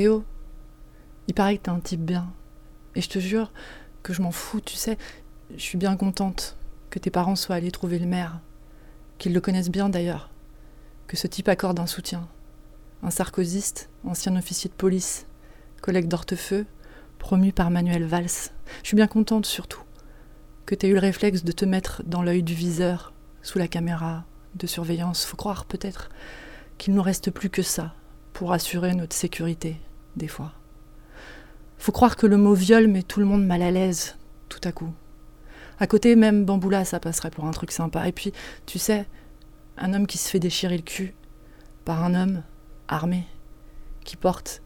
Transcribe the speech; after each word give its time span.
Théo, 0.00 0.24
il 1.28 1.34
paraît 1.34 1.58
que 1.58 1.64
t'es 1.64 1.68
un 1.68 1.78
type 1.78 2.00
bien. 2.00 2.32
Et 2.94 3.02
je 3.02 3.10
te 3.10 3.18
jure 3.18 3.52
que 4.02 4.14
je 4.14 4.22
m'en 4.22 4.30
fous, 4.30 4.62
tu 4.62 4.74
sais. 4.74 4.96
Je 5.54 5.60
suis 5.60 5.76
bien 5.76 5.94
contente 5.94 6.56
que 6.88 6.98
tes 6.98 7.10
parents 7.10 7.36
soient 7.36 7.56
allés 7.56 7.70
trouver 7.70 7.98
le 7.98 8.06
maire. 8.06 8.40
Qu'ils 9.18 9.34
le 9.34 9.42
connaissent 9.42 9.68
bien 9.68 9.90
d'ailleurs. 9.90 10.30
Que 11.06 11.18
ce 11.18 11.26
type 11.26 11.50
accorde 11.50 11.78
un 11.80 11.86
soutien. 11.86 12.26
Un 13.02 13.10
sarkoziste, 13.10 13.90
ancien 14.02 14.34
officier 14.36 14.70
de 14.70 14.74
police, 14.74 15.26
collègue 15.82 16.08
d'Hortefeux, 16.08 16.64
promu 17.18 17.52
par 17.52 17.70
Manuel 17.70 18.06
Valls. 18.06 18.48
Je 18.82 18.86
suis 18.86 18.96
bien 18.96 19.06
contente 19.06 19.44
surtout 19.44 19.82
que 20.64 20.74
tu 20.74 20.86
aies 20.86 20.88
eu 20.88 20.94
le 20.94 21.00
réflexe 21.00 21.44
de 21.44 21.52
te 21.52 21.66
mettre 21.66 22.02
dans 22.06 22.22
l'œil 22.22 22.42
du 22.42 22.54
viseur, 22.54 23.12
sous 23.42 23.58
la 23.58 23.68
caméra 23.68 24.24
de 24.54 24.66
surveillance. 24.66 25.26
Faut 25.26 25.36
croire 25.36 25.66
peut-être 25.66 26.08
qu'il 26.78 26.94
nous 26.94 27.02
reste 27.02 27.30
plus 27.30 27.50
que 27.50 27.60
ça 27.60 27.94
pour 28.32 28.54
assurer 28.54 28.94
notre 28.94 29.14
sécurité, 29.14 29.76
des 30.16 30.28
fois. 30.28 30.52
Faut 31.78 31.92
croire 31.92 32.16
que 32.16 32.26
le 32.26 32.36
mot 32.36 32.54
viol 32.54 32.88
met 32.88 33.02
tout 33.02 33.20
le 33.20 33.26
monde 33.26 33.46
mal 33.46 33.62
à 33.62 33.70
l'aise, 33.70 34.16
tout 34.48 34.60
à 34.64 34.72
coup. 34.72 34.92
À 35.78 35.86
côté, 35.86 36.14
même 36.14 36.44
Bamboula, 36.44 36.84
ça 36.84 37.00
passerait 37.00 37.30
pour 37.30 37.46
un 37.46 37.52
truc 37.52 37.72
sympa. 37.72 38.06
Et 38.06 38.12
puis, 38.12 38.32
tu 38.66 38.78
sais, 38.78 39.06
un 39.78 39.94
homme 39.94 40.06
qui 40.06 40.18
se 40.18 40.28
fait 40.28 40.38
déchirer 40.38 40.76
le 40.76 40.82
cul 40.82 41.14
par 41.86 42.04
un 42.04 42.14
homme 42.14 42.42
armé, 42.86 43.24
qui 44.04 44.16
porte 44.16 44.62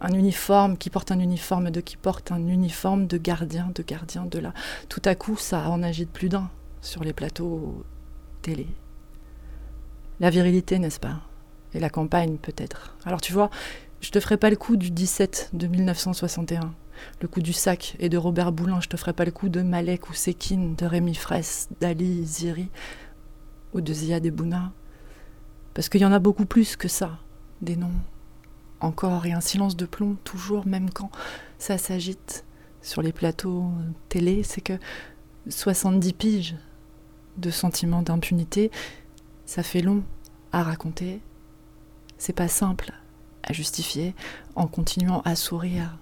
un 0.00 0.12
uniforme, 0.12 0.76
qui 0.76 0.90
porte 0.90 1.12
un 1.12 1.18
uniforme 1.18 1.70
de 1.70 1.80
qui 1.80 1.96
porte 1.96 2.30
un 2.30 2.46
uniforme 2.46 3.06
de 3.06 3.16
gardien, 3.16 3.70
de 3.74 3.82
gardien 3.82 4.26
de 4.26 4.38
là. 4.38 4.52
Tout 4.88 5.02
à 5.04 5.14
coup, 5.14 5.36
ça 5.36 5.70
en 5.70 5.82
agite 5.82 6.10
plus 6.10 6.28
d'un 6.28 6.50
sur 6.82 7.04
les 7.04 7.12
plateaux 7.12 7.84
télé. 8.42 8.66
La 10.20 10.30
virilité, 10.30 10.78
n'est-ce 10.78 11.00
pas? 11.00 11.20
Et 11.72 11.80
la 11.80 11.90
campagne, 11.90 12.36
peut-être. 12.36 12.96
Alors 13.04 13.20
tu 13.20 13.32
vois, 13.32 13.50
je 14.04 14.10
te 14.10 14.20
ferai 14.20 14.36
pas 14.36 14.50
le 14.50 14.56
coup 14.56 14.76
du 14.76 14.90
17 14.90 15.50
de 15.54 15.66
1961, 15.66 16.74
le 17.22 17.26
coup 17.26 17.40
du 17.40 17.54
sac 17.54 17.96
et 17.98 18.10
de 18.10 18.18
Robert 18.18 18.52
Boulin, 18.52 18.78
je 18.82 18.88
te 18.88 18.98
ferai 18.98 19.14
pas 19.14 19.24
le 19.24 19.30
coup 19.30 19.48
de 19.48 19.62
Malek 19.62 20.10
ou 20.10 20.12
Sekine, 20.12 20.74
de 20.74 20.84
Rémi 20.84 21.14
Fraisse, 21.14 21.70
d'Ali 21.80 22.22
Ziri 22.26 22.68
ou 23.72 23.80
de 23.80 23.92
Ziad 23.94 24.28
Bouna. 24.28 24.74
Parce 25.72 25.88
qu'il 25.88 26.02
y 26.02 26.04
en 26.04 26.12
a 26.12 26.18
beaucoup 26.18 26.44
plus 26.44 26.76
que 26.76 26.86
ça, 26.86 27.18
des 27.62 27.76
noms, 27.76 27.94
encore 28.80 29.24
et 29.24 29.32
un 29.32 29.40
silence 29.40 29.74
de 29.74 29.86
plomb, 29.86 30.18
toujours, 30.22 30.66
même 30.66 30.90
quand 30.90 31.10
ça 31.58 31.78
s'agite 31.78 32.44
sur 32.82 33.00
les 33.00 33.12
plateaux 33.12 33.70
télé, 34.10 34.42
c'est 34.42 34.60
que 34.60 34.78
70 35.48 36.12
piges 36.12 36.56
de 37.38 37.48
sentiments 37.48 38.02
d'impunité, 38.02 38.70
ça 39.46 39.62
fait 39.62 39.80
long 39.80 40.02
à 40.52 40.62
raconter, 40.62 41.22
c'est 42.18 42.34
pas 42.34 42.48
simple 42.48 42.92
à 43.46 43.52
justifier 43.52 44.14
en 44.56 44.66
continuant 44.66 45.22
à 45.24 45.36
sourire. 45.36 45.98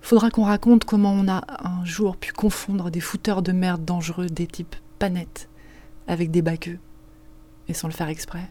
Faudra 0.00 0.30
qu'on 0.30 0.44
raconte 0.44 0.84
comment 0.84 1.12
on 1.12 1.28
a 1.28 1.44
un 1.62 1.84
jour 1.84 2.16
pu 2.16 2.32
confondre 2.32 2.90
des 2.90 3.00
fouteurs 3.00 3.42
de 3.42 3.52
merde 3.52 3.84
dangereux 3.84 4.26
des 4.26 4.46
types 4.46 4.76
panettes 4.98 5.48
avec 6.06 6.30
des 6.30 6.42
baqueux, 6.42 6.78
et 7.68 7.74
sans 7.74 7.86
le 7.86 7.92
faire 7.92 8.08
exprès. 8.08 8.50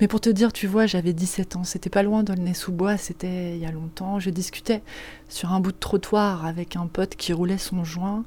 Mais 0.00 0.08
pour 0.08 0.20
te 0.20 0.30
dire, 0.30 0.52
tu 0.52 0.66
vois, 0.66 0.86
j'avais 0.86 1.12
17 1.12 1.56
ans, 1.56 1.64
c'était 1.64 1.90
pas 1.90 2.02
loin 2.02 2.22
d'Aulnay-sous-Bois, 2.22 2.96
c'était 2.96 3.56
il 3.56 3.60
y 3.60 3.66
a 3.66 3.72
longtemps. 3.72 4.20
Je 4.20 4.30
discutais 4.30 4.82
sur 5.28 5.52
un 5.52 5.60
bout 5.60 5.72
de 5.72 5.78
trottoir 5.78 6.46
avec 6.46 6.76
un 6.76 6.86
pote 6.86 7.16
qui 7.16 7.32
roulait 7.32 7.58
son 7.58 7.84
joint. 7.84 8.24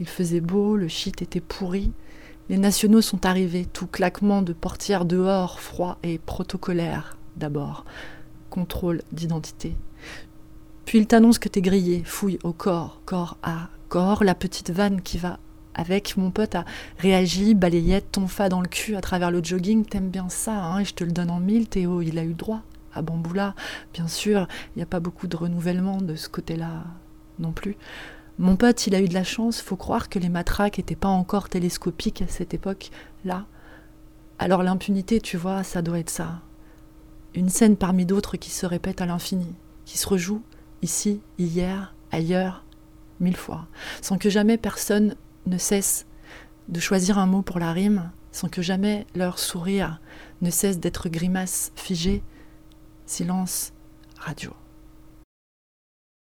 Il 0.00 0.08
faisait 0.08 0.40
beau, 0.40 0.76
le 0.76 0.88
shit 0.88 1.22
était 1.22 1.40
pourri. 1.40 1.92
Les 2.48 2.58
nationaux 2.58 3.02
sont 3.02 3.26
arrivés, 3.26 3.66
tout 3.66 3.86
claquement 3.86 4.42
de 4.42 4.52
portières 4.52 5.04
dehors, 5.04 5.60
froid 5.60 5.98
et 6.02 6.18
protocolaire 6.18 7.16
d'abord. 7.42 7.84
Contrôle 8.50 9.02
d'identité. 9.12 9.76
Puis 10.84 10.98
il 10.98 11.06
t'annonce 11.06 11.38
que 11.38 11.48
t'es 11.48 11.60
grillé, 11.60 12.02
fouille 12.04 12.38
au 12.44 12.52
corps, 12.52 13.00
corps 13.04 13.36
à 13.42 13.68
corps, 13.88 14.24
la 14.24 14.34
petite 14.34 14.70
vanne 14.70 15.02
qui 15.02 15.18
va 15.18 15.38
avec 15.74 16.16
mon 16.16 16.30
pote 16.30 16.54
a 16.54 16.64
réagi, 16.98 17.54
balayette, 17.54 18.12
ton 18.12 18.26
fa 18.26 18.48
dans 18.48 18.60
le 18.60 18.68
cul 18.68 18.94
à 18.94 19.00
travers 19.00 19.30
le 19.30 19.42
jogging, 19.42 19.84
t'aimes 19.84 20.10
bien 20.10 20.28
ça, 20.28 20.52
hein, 20.52 20.80
et 20.80 20.84
je 20.84 20.94
te 20.94 21.02
le 21.02 21.12
donne 21.12 21.30
en 21.30 21.40
mille, 21.40 21.68
Théo, 21.68 22.02
il 22.02 22.18
a 22.18 22.24
eu 22.24 22.34
droit 22.34 22.60
à 22.94 23.00
Bamboula, 23.00 23.54
bien 23.94 24.06
sûr, 24.06 24.46
il 24.74 24.78
n'y 24.78 24.82
a 24.82 24.86
pas 24.86 25.00
beaucoup 25.00 25.26
de 25.26 25.36
renouvellement 25.36 25.96
de 25.96 26.14
ce 26.14 26.28
côté-là 26.28 26.84
non 27.38 27.52
plus. 27.52 27.76
Mon 28.38 28.56
pote, 28.56 28.86
il 28.86 28.94
a 28.94 29.00
eu 29.00 29.08
de 29.08 29.14
la 29.14 29.24
chance, 29.24 29.62
faut 29.62 29.76
croire 29.76 30.08
que 30.08 30.18
les 30.18 30.28
matraques 30.28 30.78
n'étaient 30.78 30.94
pas 30.94 31.08
encore 31.08 31.48
télescopiques 31.48 32.22
à 32.22 32.28
cette 32.28 32.52
époque-là. 32.54 33.46
Alors 34.38 34.62
l'impunité, 34.62 35.20
tu 35.20 35.38
vois, 35.38 35.62
ça 35.62 35.80
doit 35.80 35.98
être 35.98 36.10
ça. 36.10 36.42
Une 37.34 37.48
scène 37.48 37.76
parmi 37.76 38.04
d'autres 38.04 38.36
qui 38.36 38.50
se 38.50 38.66
répète 38.66 39.00
à 39.00 39.06
l'infini, 39.06 39.54
qui 39.84 39.98
se 39.98 40.08
rejoue 40.08 40.42
ici, 40.82 41.20
hier, 41.38 41.94
ailleurs, 42.10 42.64
mille 43.20 43.36
fois, 43.36 43.66
sans 44.02 44.18
que 44.18 44.30
jamais 44.30 44.58
personne 44.58 45.16
ne 45.46 45.58
cesse 45.58 46.06
de 46.68 46.80
choisir 46.80 47.18
un 47.18 47.26
mot 47.26 47.42
pour 47.42 47.58
la 47.58 47.72
rime 47.72 48.10
sans 48.32 48.48
que 48.48 48.62
jamais 48.62 49.06
leur 49.14 49.38
sourire 49.38 50.00
ne 50.40 50.50
cesse 50.50 50.80
d'être 50.80 51.08
grimace 51.08 51.70
figée. 51.76 52.22
Silence 53.06 53.72
radio. 54.18 54.52